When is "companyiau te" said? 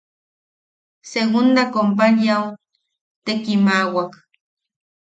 1.75-3.31